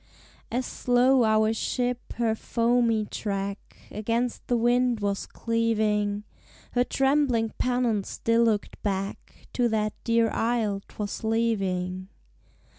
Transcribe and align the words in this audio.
As 0.51 0.65
slow 0.65 1.23
our 1.23 1.53
ship 1.53 2.13
her 2.13 2.33
foamy 2.33 3.05
track 3.05 3.77
Against 3.91 4.47
the 4.47 4.57
wind 4.57 4.99
was 4.99 5.27
cleaving. 5.27 6.23
Her 6.71 6.83
trembling 6.83 7.53
pennant 7.59 8.07
still 8.07 8.43
looked 8.45 8.81
back 8.81 9.47
To 9.53 9.69
that 9.69 9.93
dear 10.03 10.31
isle 10.31 10.81
'twas 10.87 11.23
leaving. 11.23 12.07